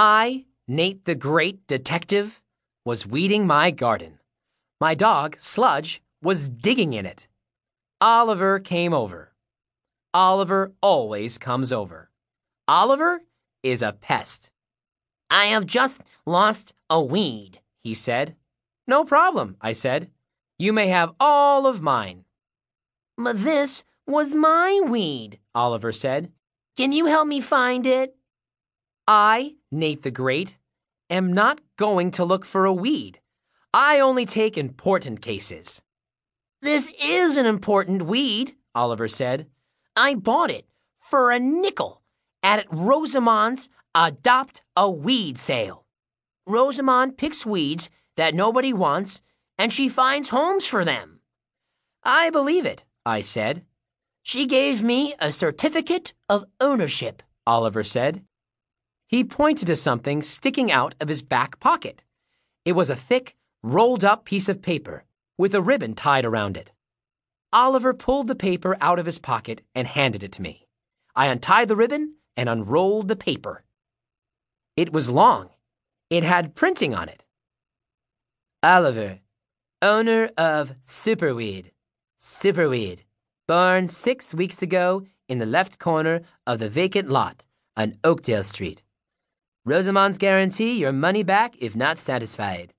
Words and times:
I, 0.00 0.44
Nate 0.68 1.06
the 1.06 1.16
Great 1.16 1.66
Detective, 1.66 2.40
was 2.84 3.04
weeding 3.04 3.48
my 3.48 3.72
garden. 3.72 4.20
My 4.80 4.94
dog, 4.94 5.40
Sludge, 5.40 6.00
was 6.22 6.48
digging 6.48 6.92
in 6.92 7.04
it. 7.04 7.26
Oliver 8.00 8.60
came 8.60 8.94
over. 8.94 9.32
Oliver 10.14 10.72
always 10.80 11.36
comes 11.36 11.72
over. 11.72 12.12
Oliver 12.68 13.22
is 13.64 13.82
a 13.82 13.90
pest. 13.92 14.52
I 15.30 15.46
have 15.46 15.66
just 15.66 16.00
lost 16.24 16.74
a 16.88 17.02
weed, 17.02 17.58
he 17.82 17.92
said. 17.92 18.36
No 18.86 19.04
problem, 19.04 19.56
I 19.60 19.72
said. 19.72 20.12
You 20.60 20.72
may 20.72 20.86
have 20.86 21.10
all 21.18 21.66
of 21.66 21.82
mine. 21.82 22.24
But 23.16 23.42
this 23.42 23.82
was 24.06 24.32
my 24.32 24.80
weed, 24.86 25.40
Oliver 25.56 25.90
said. 25.90 26.30
Can 26.76 26.92
you 26.92 27.06
help 27.06 27.26
me 27.26 27.40
find 27.40 27.84
it? 27.84 28.14
I, 29.10 29.54
Nate 29.72 30.02
the 30.02 30.10
Great, 30.10 30.58
am 31.08 31.32
not 31.32 31.62
going 31.78 32.10
to 32.10 32.26
look 32.26 32.44
for 32.44 32.66
a 32.66 32.74
weed. 32.74 33.20
I 33.72 34.00
only 34.00 34.26
take 34.26 34.58
important 34.58 35.22
cases. 35.22 35.80
This 36.60 36.92
is 37.02 37.38
an 37.38 37.46
important 37.46 38.02
weed, 38.02 38.54
Oliver 38.74 39.08
said. 39.08 39.46
I 39.96 40.14
bought 40.14 40.50
it 40.50 40.66
for 40.98 41.30
a 41.30 41.40
nickel 41.40 42.02
at 42.42 42.66
Rosamond's 42.70 43.70
Adopt 43.94 44.60
a 44.76 44.90
Weed 44.90 45.38
sale. 45.38 45.86
Rosamond 46.46 47.16
picks 47.16 47.46
weeds 47.46 47.88
that 48.16 48.34
nobody 48.34 48.74
wants 48.74 49.22
and 49.56 49.72
she 49.72 49.88
finds 49.88 50.28
homes 50.28 50.66
for 50.66 50.84
them. 50.84 51.20
I 52.04 52.28
believe 52.28 52.66
it, 52.66 52.84
I 53.06 53.22
said. 53.22 53.64
She 54.22 54.44
gave 54.44 54.84
me 54.84 55.14
a 55.18 55.32
certificate 55.32 56.12
of 56.28 56.44
ownership, 56.60 57.22
Oliver 57.46 57.82
said. 57.82 58.22
He 59.08 59.24
pointed 59.24 59.66
to 59.68 59.76
something 59.76 60.20
sticking 60.20 60.70
out 60.70 60.94
of 61.00 61.08
his 61.08 61.22
back 61.22 61.58
pocket. 61.60 62.02
It 62.66 62.72
was 62.72 62.90
a 62.90 62.96
thick, 62.96 63.36
rolled 63.62 64.04
up 64.04 64.26
piece 64.26 64.50
of 64.50 64.60
paper 64.60 65.04
with 65.38 65.54
a 65.54 65.62
ribbon 65.62 65.94
tied 65.94 66.26
around 66.26 66.58
it. 66.58 66.72
Oliver 67.50 67.94
pulled 67.94 68.28
the 68.28 68.34
paper 68.34 68.76
out 68.82 68.98
of 68.98 69.06
his 69.06 69.18
pocket 69.18 69.62
and 69.74 69.88
handed 69.88 70.22
it 70.22 70.32
to 70.32 70.42
me. 70.42 70.66
I 71.16 71.26
untied 71.26 71.68
the 71.68 71.76
ribbon 71.76 72.16
and 72.36 72.50
unrolled 72.50 73.08
the 73.08 73.16
paper. 73.16 73.64
It 74.76 74.92
was 74.92 75.08
long. 75.08 75.48
It 76.10 76.22
had 76.22 76.54
printing 76.54 76.94
on 76.94 77.08
it. 77.08 77.24
Oliver, 78.62 79.20
owner 79.80 80.28
of 80.36 80.74
Superweed. 80.84 81.70
Superweed, 82.20 83.04
born 83.46 83.88
six 83.88 84.34
weeks 84.34 84.60
ago 84.60 85.06
in 85.28 85.38
the 85.38 85.46
left 85.46 85.78
corner 85.78 86.20
of 86.46 86.58
the 86.58 86.68
vacant 86.68 87.08
lot 87.08 87.46
on 87.74 87.96
Oakdale 88.04 88.42
Street. 88.42 88.82
Rosamond's 89.68 90.16
guarantee 90.16 90.78
your 90.78 90.92
money 90.92 91.22
back 91.22 91.54
if 91.60 91.76
not 91.76 91.98
satisfied. 91.98 92.72